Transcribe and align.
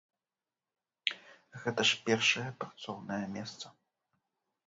Гэта 1.65 1.81
ж 1.89 1.99
першае 2.09 2.47
працоўнае 2.63 3.19
месца. 3.35 3.65